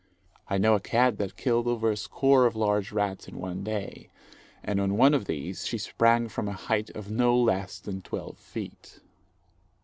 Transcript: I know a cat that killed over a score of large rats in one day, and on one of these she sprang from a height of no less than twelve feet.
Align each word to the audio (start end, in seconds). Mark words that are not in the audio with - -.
I 0.47 0.57
know 0.57 0.73
a 0.73 0.79
cat 0.79 1.19
that 1.19 1.35
killed 1.37 1.67
over 1.67 1.91
a 1.91 1.95
score 1.95 2.47
of 2.47 2.55
large 2.55 2.91
rats 2.91 3.27
in 3.27 3.37
one 3.37 3.63
day, 3.63 4.09
and 4.63 4.81
on 4.81 4.97
one 4.97 5.13
of 5.13 5.25
these 5.25 5.67
she 5.67 5.77
sprang 5.77 6.27
from 6.27 6.47
a 6.47 6.53
height 6.53 6.89
of 6.95 7.11
no 7.11 7.37
less 7.37 7.77
than 7.77 8.01
twelve 8.01 8.39
feet. 8.39 8.99